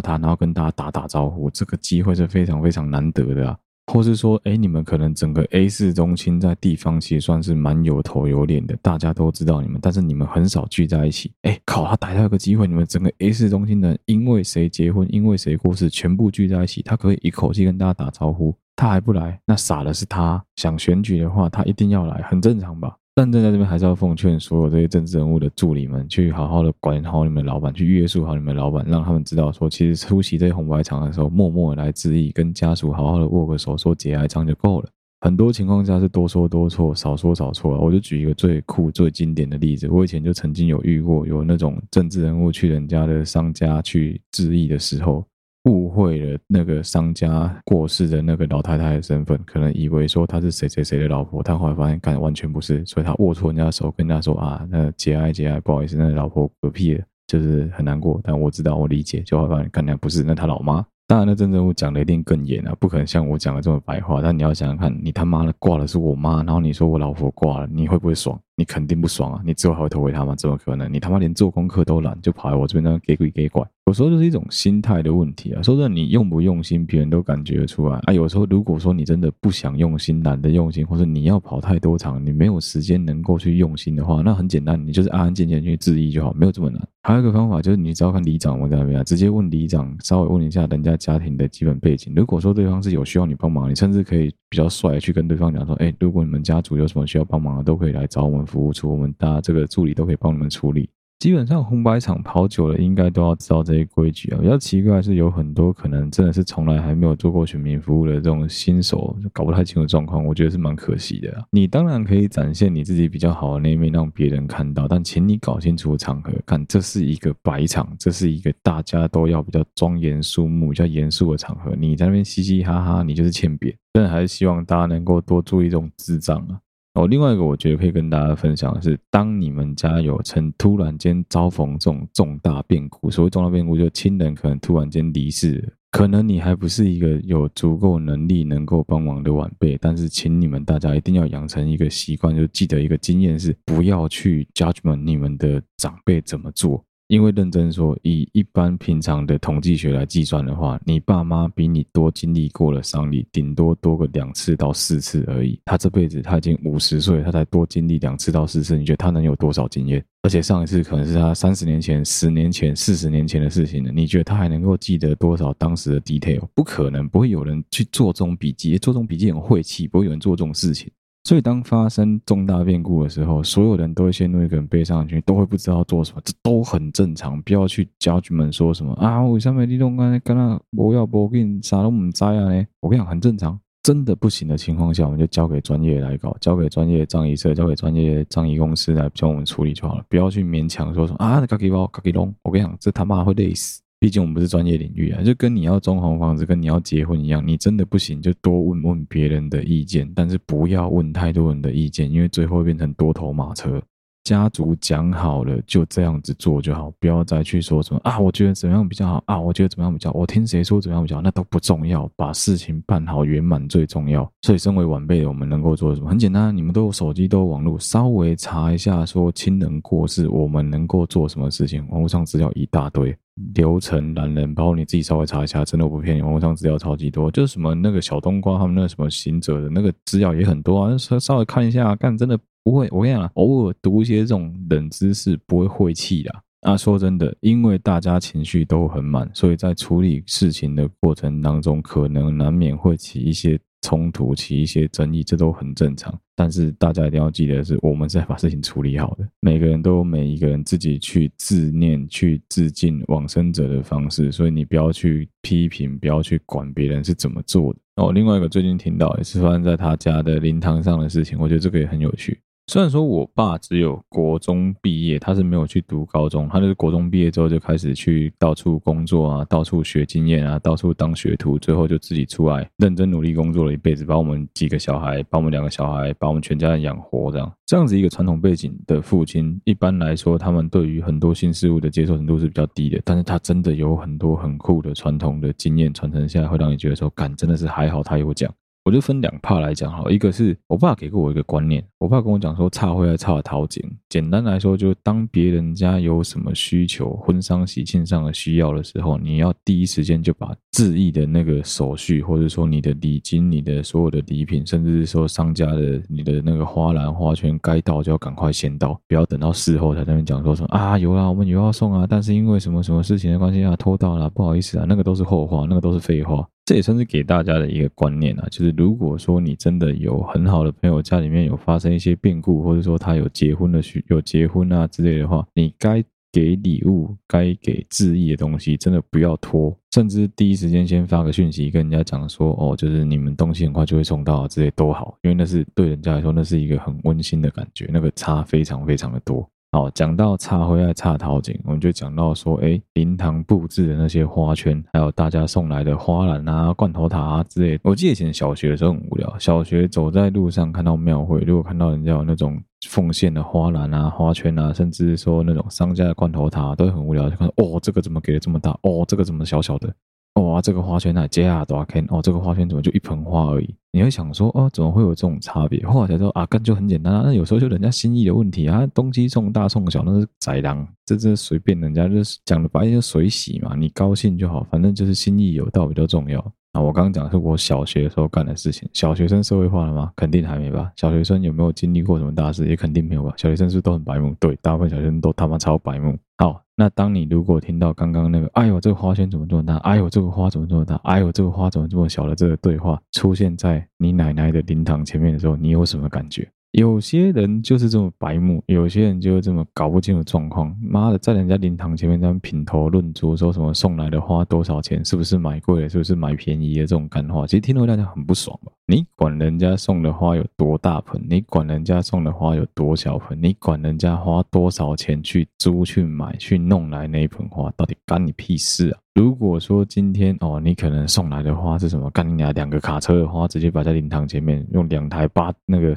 [0.00, 3.58] 他，然后跟大家打打招呼，这个机会是非常非常难得的啊。
[3.92, 11.32] 或是说，哎，你们可能整个 A 市中心在地方其实算是蛮有头有脸的，大家都知道你们，但是你们很少聚在一起。
[11.42, 20.42] 哎，靠，他逮到一个机会，你们整个 A 市中心的，因为谁结婚，因为谁过世，全部聚在一起，他可以一口气跟大家打招呼，他还不来，那傻的是他。
[20.56, 22.96] 想选举的话，他一定要来，很正常吧？
[23.20, 34.88] 但正在这边还是要奉劝所有这些政治人物的助理们，去好好的管好你们老板，去约束好你们老板，让他们知道说，其实出席这些红白场的时候，默默的来致意，跟家属好好的握个手，说节哀，这样就够了。
[35.20, 37.78] 很多情况下是多说多错，少说少错。
[37.78, 45.22] 我就举一个最酷、最经典的例子，我以前就曾经有遇过，有那种政治人物去人家的商家去致意的时候。
[45.64, 58.18] 误会了那个商家过世的那个老太太的身份，可能以为说她是谁谁谁的老婆，但后来发现，干完全不是，所以他握错人家的手，跟人家说啊，那节哀节哀，不好意思，那老婆嗝屁了，就是很难过。
[58.24, 60.84] 但我知道，我理解，就后来发现，看来不是，那他老妈。
[61.06, 64.22] 当然，那真正我讲的一定更严啊，不可能像我讲的这么白话。
[64.22, 68.38] 但你要想想看，你他妈的挂的是我妈，然后你说我老婆挂了，你会不会爽？
[68.56, 69.42] 你肯定不爽啊！
[69.44, 70.36] 你之后还会投给他吗？
[70.36, 70.92] 怎么可能？
[70.92, 73.66] 你他妈连做功课都懒，就跑来我这边当给鬼给怪。
[73.90, 75.60] 有时候就是一种心态的问题啊。
[75.62, 78.12] 说真的，你用不用心，别人都感觉出来啊。
[78.12, 86.80] 有时候如果说你真的不想用心，懒得用心，或者你要跑太多场，你没有时间能够去用心的话，那很简单，你就是安安静静去质疑就好，没有这么难。
[87.02, 92.12] 还有一个方法就是，你只要看里长我在那边，直接问里长，稍微问一下人家家庭的基本背景。
[92.14, 99.34] 如果说对方是有需要你帮忙，你甚至可以比较帅的去跟对方讲说，哎，如果你们家族有什么需要帮忙的，都可以来找我们服务处，我们大。
[99.34, 100.88] 家，这个助理都可以帮你们处理。
[101.20, 104.38] 基本上红白场跑久了，应该都要知道这些规矩啊。
[104.40, 111.44] 比较奇怪是，有很多可能真的是从来还没有做过选民服务的这种新手，搞不太清楚状况，我觉得是蛮可惜的啊。
[111.50, 123.76] 你当然可以展现你自己比较好的那一面，让别人看到，但请你搞清楚场合，看这是一个白场，这是一个大家都要比较庄严肃穆、比较严肃的场合，你在那边嘻嘻哈哈，你就是欠扁。
[123.92, 126.58] 真的还是希望大家能够多注意这种智障啊。
[126.94, 146.84] 哦，另外一个我觉得可以跟大家分享的是，当你们家有曾突然间遭逢这种重大变故，所谓重大变故，就亲人可能突然间离世，可能你还不是一个有足够能力能够帮忙的晚辈，但是请你们大家一定要养成一个习惯，就记得一个经验是，不要去 judgment 你们的长辈怎么做。
[147.10, 155.60] 因为认真说，以一般平常的统计学来计算的话，你爸妈比你多经历过了丧礼，顶多多个两次到四次而已。
[155.64, 160.00] 他这辈子他已经五十岁，他才多经历两次到四次，你觉得他能有多少经验？
[160.22, 166.46] 而且上一次可能是他三十年前、十年前、四十年前的事情了，你觉得他还能够记得多少当时的 detail？
[166.54, 170.88] 不可能，不会有人去做这种笔记，做这种笔记很晦气，不会有人做这种事情。
[171.22, 177.40] 所以，当发生重大变故的时候，所有人都会陷入一个很悲伤的情绪，都会不知道做什么，这都很正常。
[177.42, 182.66] 不要去教局们说什么啊，为什么你都刚才跟他不要不给你啥都不知啊呢？
[182.80, 183.58] 我跟你讲，很正常。
[183.82, 190.04] 真的不行的情况下，我们就交给专业来搞，交给专业葬仪社，交给专业葬仪公司来帮我们处理就好了。
[190.08, 192.34] 不要去勉强说什么啊，赶紧包，赶紧弄。
[192.42, 193.80] 我跟你讲，这他妈会累死。
[194.00, 203.80] 毕竟我们不是专业领域啊，就跟你要装潢房子，跟你要结婚一样，你真的不行就多问问别人的意见，但是不要问太多人的意见，因为最后变成多头马车。
[204.24, 214.30] 家族讲好了，就这样子做就好，不要再去说什么啊，我觉得怎么样比较好啊，我觉得怎么样比较好，我听谁说怎么样比较好，那都不重要，把事情办好圆满最重要。
[214.42, 216.08] 所以，身为晚辈的我们能够做什么？
[216.08, 221.86] 很简单，你们都有手机，都有网络，稍微查一下说亲人过世，我们能够做什么事情？
[221.88, 223.16] 网络上资料一大堆。
[223.54, 236.30] 流程懒人包括，你自己稍微查一下，真的我不骗你，网上资料超级多，就是什么那个小冬瓜他们那个什么行者的那个资料也很多啊，稍稍微看一下，干真的不会，我跟你讲，偶尔读一些这种冷知识不会晦气的。
[236.62, 243.58] 啊，说真的，因为大家情绪都很满，所以在处理事情的过程当中，可能难免会起一些。
[243.82, 246.16] 冲突起一些争议，这都很正常。
[246.34, 249.28] 但是大家一定要记得是，我们是在把事情处理好的。
[249.40, 257.78] 每个人都有每一个人自己去自念、去自尽往生者的方式，所以你不要去批评，不要去管别人是怎么做的。
[257.96, 262.40] 哦，另外一个最近听到也是发生在他家的灵堂上的事情，我觉得这个也很有趣。
[262.70, 288.48] 虽然说我爸只有国中毕业，他是没有去读高中，他就是国中毕业之后就开始去到处工作啊，到处学经验啊，到处当学徒，最后就自己出来认真努力工作了一辈子，把我们几个小孩，把我们两个小孩，把我们全家人养活，这样这样子一个传统背景的父亲，一般来说他们对于很多新事物的接受程度是比较低的，但是他真的有很多很酷的传统的经验传承下来，会让你觉得说，干真的是还好他有讲。
[288.90, 293.80] 我就分两 part 来讲哈，一个是我爸给过我一个观念，我爸跟我讲说，忏悔要忏讨井。
[294.08, 316.44] 简单来说，就当别人家有什么需求，婚丧喜庆上的需要的时候，你要第一时间就把致意的那个手续，或者说你的礼金、你的所有的礼品，甚至是说商家的你的那个花篮花圈该到就要赶快先到，不要等到事后才在那边讲说什么啊有啊，我们有要送啊，但是因为什么什么事情的关系啊拖到了，不好意思啊，那个都是后话，那个都是废话。
[316.70, 339.44] 这也算是给大家的一个观念啊，就是如果说你真的有很好的朋友，家里面有发生一些变故，或者说他有结婚的需有结婚啊之类的话，你该给礼物、该给致意的东西，真的不要拖，甚至第一时间先发个讯息跟人家讲说，哦，就是你们东西很快就会送到，之类都好，因为那是对人家来说，那是一个很温馨的感觉，那个差非常非常的多。
[339.72, 347.78] 好，讲到忏悔爱忏讨井，我们就讲到说，诶，灵堂布置的那些花圈，还有大家送来的花篮啊、罐头塔啊之类。
[347.84, 358.72] 我记得以前小学的时候很无聊，小学走在路上看到庙会，如果看到人家有那种奉献的花篮啊、花圈啊，甚至说那种商家的罐头塔，都很无聊，就看哦，这个怎么给的这么大？
[358.82, 359.94] 哦，这个怎么小小的？
[360.34, 362.04] 哇，这个花圈啊，接啊多少 K？
[362.08, 363.72] 哦，这个花圈怎么就一盆花而已？
[363.92, 365.84] 你会想说，哦，怎么会有这种差别？
[365.84, 367.22] 后来才说啊，干就很简单啊。
[367.24, 376.52] 那有时候就人家心意的问题啊，东西送大送小那是宰狼，这这随便人家就是讲的白就水洗嘛，你高兴就好，反正就是心意有到比较重要。
[376.72, 378.88] 啊，我刚刚讲的是我小学的时候干的事情。
[378.92, 380.12] 小学生社会化了吗？
[380.14, 380.92] 肯定还没吧。
[380.94, 382.66] 小学生有没有经历过什么大事？
[382.68, 383.32] 也肯定没有吧。
[383.36, 384.32] 小学生是不是都很白目？
[384.38, 386.16] 对，大部分小学生都他妈超白目。
[386.38, 389.76] 好，那当你如果听到刚刚那个“哎呦，这个花圈怎么这么大？
[389.78, 390.94] 哎呦，这个花怎么这么大？
[391.02, 396.48] 哎呦，这个花怎么这么小”的这个对话出现在你奶奶的灵堂前面的时候，你有什么感觉？
[396.72, 400.72] 有些人就是这么白目，有些人就是这么搞不清楚状况。
[400.80, 408.70] 妈的，在人家灵堂前面这样品头论足，说什么送来的花多少钱，是不是买贵了，是不是买便宜的这种干话，其实听了大家很不爽吧？
[408.86, 411.20] 你管人家送的花有多大盆？
[411.28, 413.36] 你管人家送的花有多小盆？
[413.42, 419.00] 你管人家花多少钱去租、去买、去弄来那一盆花，到底干你屁事啊？
[419.12, 422.08] 如果说今天哦，你可能送来的花是什么？
[422.10, 425.92] 干你娘两个卡车的花，直接摆在灵堂前面，用两台八那个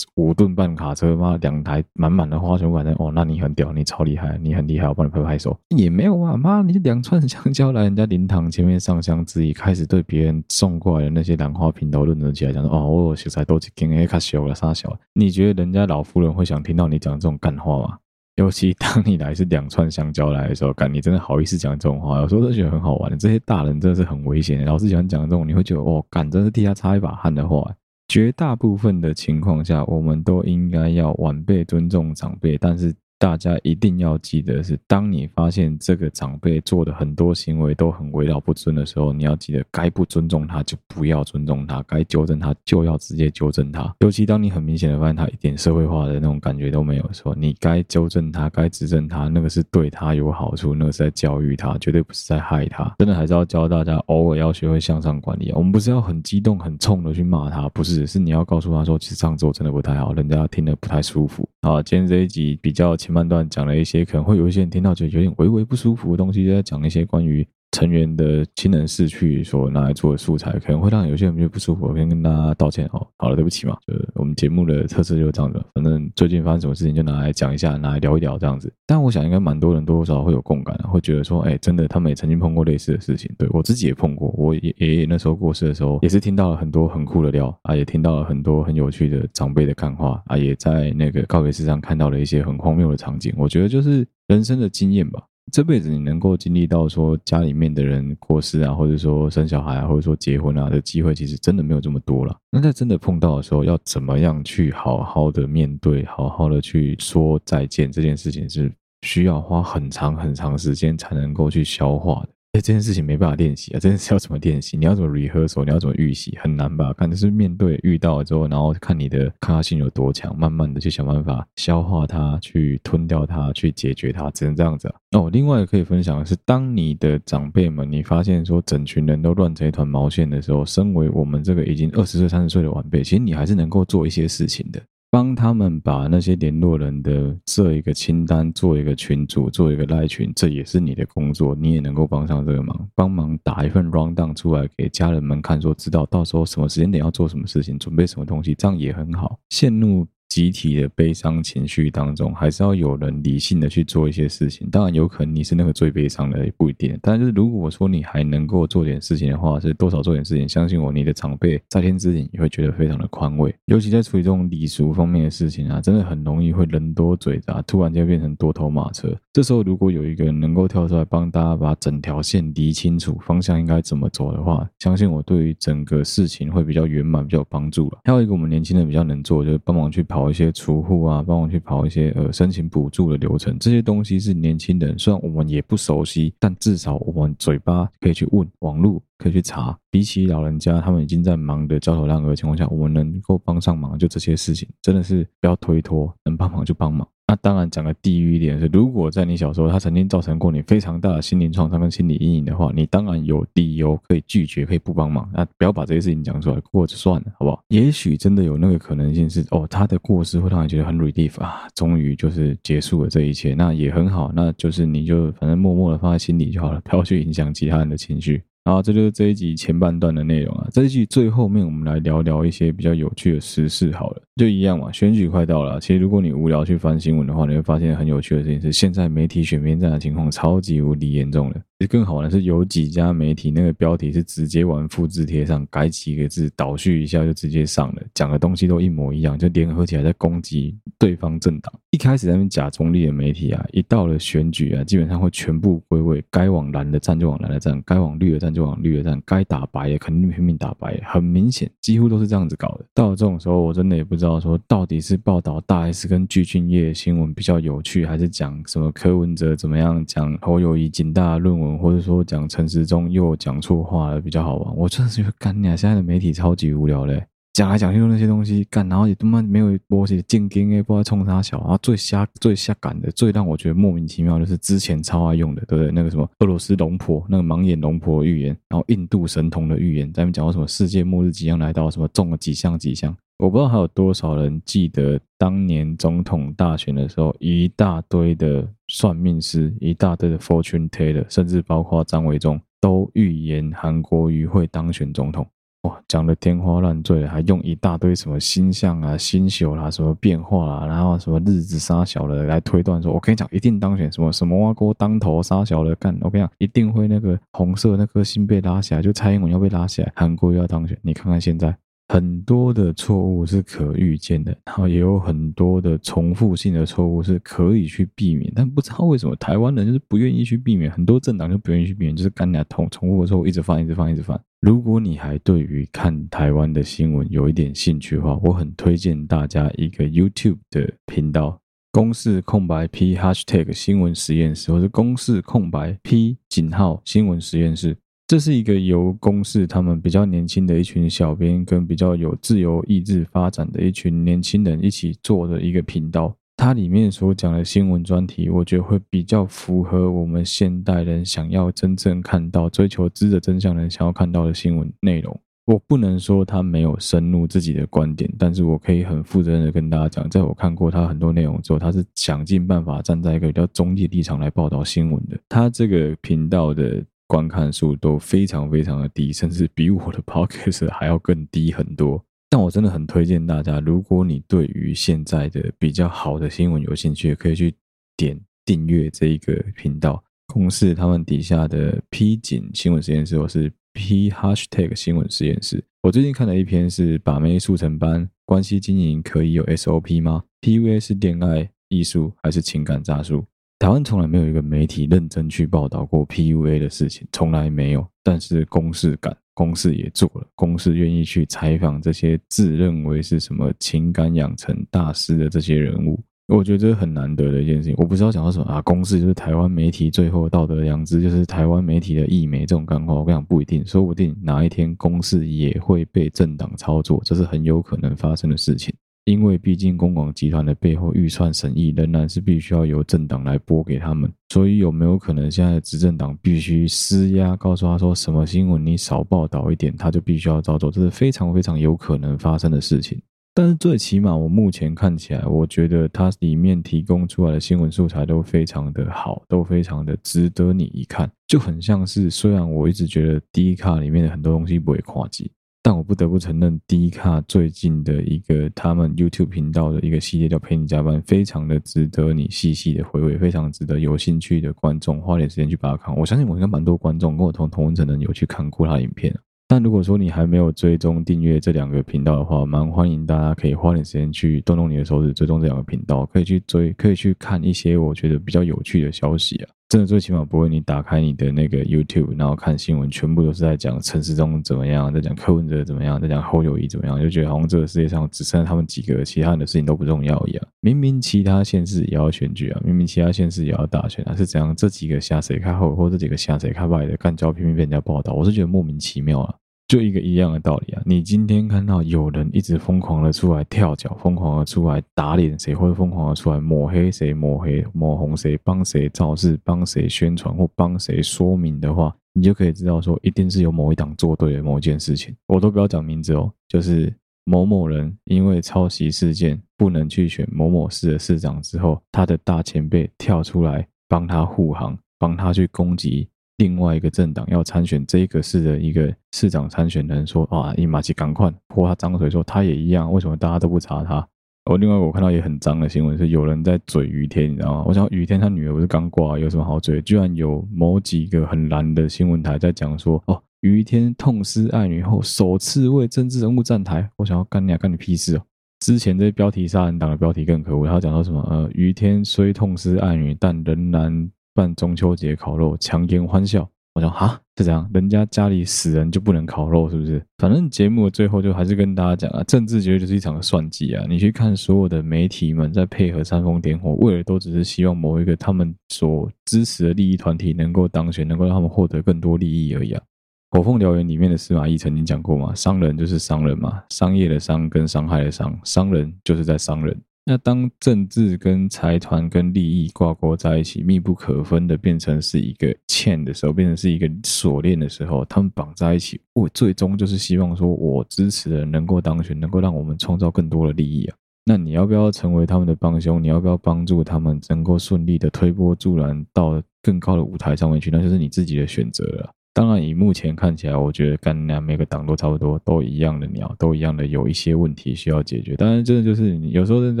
[0.16, 5.58] 五吨半卡车，妈两台满满的花全部摆在哦，那你很屌，你超厉害，你很厉害，我帮你拍拍手。
[5.70, 14.94] 也没有啊，妈，你两串香蕉来人家灵堂前面上香之意，开始对别人送过来的那些兰花品头论足起来，讲说哦，我食材都是今天卡小了啥小？
[15.14, 17.98] 你觉得人家老夫人会想听到你讲这种干话吗？
[18.36, 22.20] 尤其当你来是两串香蕉来的时候，感你真的好意思讲这种话？
[22.20, 23.16] 有时候都觉得很好玩的。
[23.16, 24.64] 这些大人真的是很危险。
[24.64, 27.64] 老师喜欢讲这种，你会觉得哦，干真是替他擦一把汗的话。
[28.08, 32.94] 绝大部分的情况下，我们都应该要晚辈尊重长辈，但是。
[33.18, 43.94] 大家一定要记得是，当你发现这个长辈做的很多行为都很为老不尊的时候，你要记得该不尊重他就不要尊重他，该纠正他就要直接纠正他。
[44.00, 52.94] 尤其当你很明显的发现他一点社会化的那种感觉都没有的时候，你该纠正他，该指正他，那个是对他有好处，那个是在教育他，绝对不是在害他。
[52.98, 55.50] 真的还是要教大家，偶尔要学会向上管理。
[55.52, 61.48] 我们不是要很激动、很冲的去骂他，不是，是你要告诉他说，其实这样做真的不太好，人家听得不太舒服。
[61.62, 67.46] 好，今天这一集比较前半段讲了一些，可能会有一些人听到就有点微微不舒服的东西，就在讲一些关于。
[67.74, 73.04] 成员的亲人逝去所拿来做的素材，可能会让有些人觉得不舒服，我先跟大家道歉哦。
[73.16, 75.60] 好了，对不起嘛，就我们节目的特色就是这样子。
[75.74, 78.72] 反正最近发生什么事情就拿来讲一下，拿来聊一聊这样子。
[78.86, 83.28] 但我想应该蛮多人多多少少会有共感，会觉得说，哎，真的他们也曾经碰过类似的事情。
[83.36, 93.34] 对，我自己也碰过，我爷爷那时候过世的时候，也是听到了很多很酷的料啊，也听到了很多很有趣的长辈的看话啊，也在那个告别式上看到了一些很荒谬的场景。
[93.36, 95.20] 我觉得就是人生的经验吧。
[95.52, 102.36] 这辈子你能够经历到说家里面的人过世啊，或者说生小孩啊，或者说结婚啊的机会，其实真的没有这么多了。
[102.50, 112.28] 那在真的碰到的时候，要怎么样去好好的面对，好好的去说再见，这件事情是需要花很长很长时间才能够去消化的。
[112.54, 113.80] 哎，这件事情没办法练习啊！
[113.80, 114.76] 这件事要怎么练习？
[114.76, 115.64] 你要怎么 rehearsal？
[115.64, 116.38] 你要怎么预习？
[116.40, 116.92] 很难吧？
[116.92, 124.94] 看就是面对遇到了之后，然后看你的抗压性有多强，慢慢的去想办法消化它，去吞掉它，去解决它，只能这样子啊。
[125.16, 134.80] 哦，另外可以分享的是，当你的长辈们，你发现说整群人都乱成一团毛线的时候，身为我们这个已经二十岁、三十岁的晚辈，其实你还是能够做一些事情的。
[135.14, 149.38] 帮他们把那些联络人的这一个清单，做一个群组，做一个赖群，这也是你的工作，你也能够帮上这个忙，帮忙打一份 rundown 出来给家人们看，说知道到时候什么时间点要做什么事情，准备什么东西，这样也很好。
[149.50, 150.04] 陷入。
[150.34, 154.68] 集体的悲伤情绪当中，还是要有人理性的去做一些事情。
[154.68, 156.98] 当然，有可能你是那个最悲伤的，也不一定。
[157.00, 163.54] 但是，如果说你还能够做点事情的话，是多少做点事情，相信我，你的长辈在天之灵也会觉得非常的宽慰。
[163.66, 169.16] 尤其在处理这种礼俗方面的事情啊，真的很容易会人多嘴杂，突然间变成多头马车。
[169.32, 178.00] 这时候，如果有一个人能够跳出来帮大家把整条线理清楚，方向应该怎么走的话，相信我，对于整个事情会比较圆满，比较有帮助了。
[178.02, 180.23] 还有一个我们年轻人比较能做，就是帮忙去跑。
[180.24, 189.78] 跑一些储户啊，帮我去跑一些呃申请补助的流程，这些东西是年轻人，虽然我们也不熟悉，但至少我们嘴巴可以去问，网络可以去查。
[189.90, 197.06] 比起老人家他们已经在忙的焦头烂额的情况下，我们能够帮上忙，就这些事情，真的是不要推脱，能帮忙就帮忙。
[197.26, 205.28] 那当然，讲个地狱一点是，如果在你小时候他曾经造成过你非常大的心灵创伤跟心理阴影的话，你当然有理由可以拒绝，可以不帮忙。
[205.32, 207.64] 那不要把这些事情讲出来，过就算了，好不好？
[207.68, 218.42] 也许真的有那个可能性是，哦，他的过失会让你觉得很 relief 啊，终于就是结束了这一切，那也很好，那就是你就反正默默的放在心里就好了，不要去影响其他人的情绪。
[218.66, 220.66] 好，这就是这一集前半段的内容啊。
[220.72, 223.92] 这一集最后面，我们来聊聊一些比较有趣的时事。
[223.92, 225.78] 好了，就一样嘛，选举快到了。
[225.78, 231.56] 其实，如果你无聊去翻新闻的话，你会发现很有趣的事情是，现在媒体选边站的情况超级无敌严重了。
[231.78, 241.70] 其实更好玩的是，有几家媒体那个标题是直接往复制贴上，改几个字，倒叙一下就直接上了，讲的东西都一模一样，就联合起来在攻击对方政党。
[241.90, 252.86] 一开始在那边假中立的媒体啊，一到了选举啊，基本上会全部归位，该往蓝的站就往蓝的站，该往绿的站就往绿的站，该打白也肯定拼命打白，很明显，几乎都是这样子搞的。
[252.94, 261.64] 到了这种时候，我真的也不知道说到底是报道大 S 跟具俊晔新闻比较有趣，还是讲什么柯文哲怎么样，讲侯友谊警大论文。
[261.74, 265.74] 或者说讲陈时中又讲错话了比较好玩，我真的是觉得干你啊！
[265.74, 267.26] 现在的媒体超级无聊嘞。
[267.54, 275.92] 讲来讲去都那些东西干，然后也他妈没有波西进京也，不知道冲啥小，然后最瞎最瞎感的，最让我觉得莫名其妙的就是之前超爱用的，对不对？
[275.92, 295.46] 那个什么俄罗斯龙婆，那个盲眼龙婆预言，然后印度神童的预言，咱们讲过什么世界末日即将来到，什么中了几项几项，我不知道还有多少人记得当年总统大选的时候，一大堆的算命师，一大堆的 fortune teller，甚至包括张维中都预言韩国瑜会当选总统。
[295.84, 310.98] 哇，讲的天花乱坠，还用一大堆什么星象啊、星宿啦、什么变化啦，然后什么日子杀小的来推断说，我跟你讲，一定当选什么什么挖锅当头杀小的干，我跟你讲，一定会那个红色那颗星被拉起来，就蔡英文要被拉起来，韩国要当选。
[311.02, 311.76] 你看看现在
[312.08, 324.40] 很多的错误是可预见的，然后也有很多的重复性的错误是可以去避免，但不知道为什么台湾人就是不愿意去避免，很多政党就不愿意去避免，就是干那重重复的错误一直犯，一直犯，一直犯。
[324.64, 331.60] 如果你还对于看台湾的新闻有一点兴趣的话，我很推荐大家一个 YouTube 的频道，
[331.92, 337.94] 公式空白 P Hashtag 新闻实验室，或者公式空白 P 井号新闻实验室。
[338.26, 346.34] 这是一个由公视他们比较年轻的一群小编跟比较有自由意志发展的一群年轻人一起做的一个频道。
[346.64, 355.38] 它里面所讲的新闻专题，我觉得会比较符合我们现代人想要真正看到、追求知的真相人想要看到的新闻内容。
[355.66, 365.38] 我不能说他没有深入自己的观点，但是我可以很负责任的跟大家讲，在我看过他很多内容之后，他是想尽办法站在一个比较中立立场来报道新闻的。
[365.50, 372.24] 他这个频道的观看数都非常非常的低，甚至比我的 podcast 还要更低很多。
[372.54, 377.74] 但我真的很推荐大家，如果你对于现在的比较好的新闻有兴趣，可以去
[378.16, 380.22] 点订阅这一个频道。
[380.46, 385.84] 公视他们底下的 P 井新闻实验室，或是 P Hashtag 新闻实验室。
[386.00, 393.44] 我最近看了一篇是把妹速成班，关系经营可以有 SOP 吗？PUA 是恋爱艺术还是情感诈术？
[393.80, 398.06] 台湾从来没有一个媒体认真去报道过 PUA 的事情，从来没有。
[398.22, 399.36] 但是公视敢。
[399.54, 407.94] 公司也做了，公司愿意去采访这些自认为是什么情感养成大师的这些人物，我觉得这是很难得的一件事情。
[407.96, 413.14] 我不知道讲到什么啊，公司就是台湾媒体最后道德良知，就是台湾媒体的义媒这种干话。
[413.14, 418.94] 我跟你讲，不一定，说不定哪一天公司也会被政党操作，这是很有可能发生的事情。
[419.24, 433.18] 因为毕竟公广集团的背后预算审议仍然是必须要由政党来拨给他们，所以有没有可能现在的执政党必须施压，告诉他说什么新闻你少报道一点，他就必须要照做，这是非常非常有可能发生的事情。
[433.56, 445.52] 但是最起码我目前看起来，我觉得它里面提供出来的新闻素材都非常的好，都非常的值得你一看，就很像是虽然我一直觉得 D 卡里面的很多东西不会跨级。
[445.86, 456.16] 但我不得不承认，D 卡最近的一个他们 YouTube 频道的一个系列叫“陪你加班”，非常的值得你细细的回味，非常值得有兴趣的观众花点时间去把它看。
[456.16, 459.30] 我相信我应该蛮多观众跟我同同温层的人有去看过他的影片。
[459.68, 469.68] 但如果说你还没有追踪订阅这两个频道的话，蛮欢迎大家可以花点时间去动动你的手指追踪这两个频道，可以去追，可以去看一些我觉得比较有趣的消息啊。
[469.94, 480.66] 真的最起码不会，你打开你的那个 YouTube，然后看新闻，全部都是在讲陈时中怎么样，在讲柯文哲怎么样，在讲侯友谊怎么样，就觉得好像这个世界上只剩他们几个，其他人的事情都不重要一样。
[480.80, 484.74] 明明其他县市也要选举啊，明明其他县市也要大选啊，是怎样？
[484.74, 489.54] 这几个下谁开后，或这几个下谁开外的干，焦偏偏被人家报道，我是觉得莫名其妙啊。
[489.94, 491.02] 就一个一样的道理啊！
[491.06, 505.32] 你今天看到有人一直疯狂的出来跳脚，疯狂的出来打脸谁，或者疯狂的出来抹黑谁、抹黑抹红谁，帮谁造势、帮谁宣传或帮谁说明的话，你就可以知道说，一定是有某一党做对了某一件事情。
[505.46, 507.14] 我都不要讲名字哦，就是
[507.44, 516.26] 某某人因为抄袭事件不能去选某某市的市长之后，他的大前辈跳出来帮他护航，帮他去攻击。
[516.58, 524.26] 另外一个政党要参选这个市的一个市长参选人说啊，伊马奇赶快泼他脏水，说他也一样，为什么大家都不查他？
[524.66, 527.84] 哦，另外我看到也很脏的新闻是有人在嘴于天，你知道吗？
[527.86, 530.00] 我想于天他女儿不是刚挂，有什么好嘴？
[530.00, 538.42] 居然有某几个很蓝的新闻台在讲说，哦，于天痛失爱女后首次为政治人物站台，我想要干你啊，干你屁事哦！
[538.80, 541.40] 之前这些标题杀人党的标题更可恶，他讲到什么？
[541.50, 544.30] 呃，于天虽痛失爱女，但仍然。
[544.54, 546.68] 办中秋节烤肉，强颜欢笑。
[546.94, 550.24] 我说哈，是这样，人家家里死人就不能烤肉，是不是？
[550.38, 554.04] 反正节目的最后就还是跟大家讲啊，政治绝对就是一场算计啊。
[554.08, 563.02] 你去看所有的媒体们在配合煽风点火，为了都只是希望某一个他们所支持的利益团体能够当选，能够让他们获得更多利益而已啊。
[563.50, 570.00] 火凤燎原里面的司马懿曾经讲过嘛，商人就是商人嘛，商业的商跟伤害的伤，商人就是在伤人。
[570.26, 584.16] 那当政治跟财团跟利益挂钩在一起，密不可分的变成是一个欠的时候，变成是一个锁链的时候，他们绑在一起，我最终就是希望说，我支持的人能够当选，能够让我们创造更多的利益啊。
[584.46, 586.22] 那你要不要成为他们的帮凶？
[586.22, 590.90] 你要不要帮助他们能够顺利的推波助澜到更高的舞台上面去？
[590.90, 592.30] 那就是你自己的选择了。
[592.54, 598.54] 当然，以目前看起来，我觉得干那每个党都差不多，都一样的鸟，都一样的有一些问题需要解决。
[598.54, 600.00] 当然，真的就是你有时候是这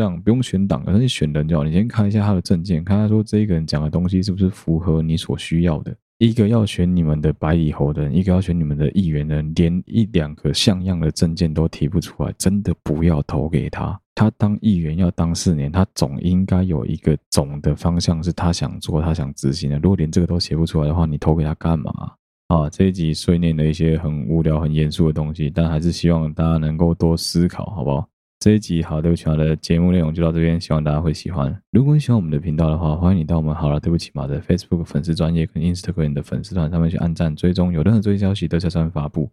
[0.00, 1.64] 样，不用选党，可是你选人就好。
[1.64, 5.92] 你先看一下他的政见，看他说这个人讲的东西是不是符合你所需要的。
[6.18, 14.00] 一个要选你们的百里侯的人，一个要选你们的议员的人，连一两个像样的政见都提不出来，真的不要投给他。
[14.14, 19.76] 他当议员要当四年，他总应该有一个总的方向是他想做、他想执行的。
[19.80, 22.12] 如果连这个都写不出来的话，你投给他干嘛？
[22.54, 28.08] 啊，这一集碎念了一些很无聊、很严肃的东西，但还是希望大家能够多思考，好不好？
[28.38, 31.52] 这一集好，对不起嘛的节目内容就到这边，希望大家会喜欢。
[31.72, 39.28] 如果你喜欢我们的频道的话，欢迎你到我们好了，对不起嘛的 Facebook 粉丝专业跟 Instagram 的粉丝团上面去按赞、追踪，有任何最新消息都在上面发布。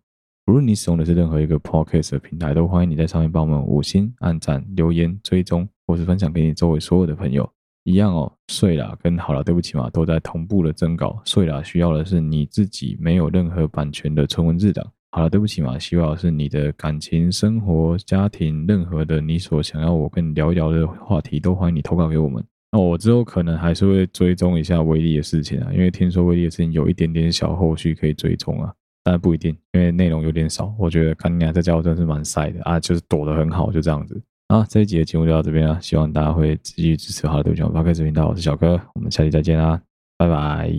[0.47, 7.47] 无论你使用的是任何一个 Podcast 的平台，都欢迎你在上面帮我们五星按赞、留言、追踪，或是分享给你周围所有的朋友。
[7.83, 11.21] 一样哦，睡啦跟好了，对不起嘛，都在同步的征稿。
[11.25, 14.85] 睡啦需要的是你自己没有任何版权的纯文字档。
[15.11, 22.41] 好了，对不起嘛，希望是你的感情、生活、家庭，任何的你所想要我跟你聊一聊的话题，都欢迎你投稿给我们。
[22.71, 28.71] 那我之后可能还是会追踪一下威力的事情啊，因为听说威力的事情有一点点小后续可以追踪啊，
[29.03, 30.73] 但不一定，因为内容有点少。
[30.79, 34.21] 我觉得看你俩这家伙真是蛮晒的啊，就是躲得很好，就这样子。
[34.51, 39.81] 好，这一集的节目就到这边了，希望大家会继续支持好了，对不起，我们八 k 视频道，我是小哥，我们下期再见啦，
[40.17, 40.69] 拜拜。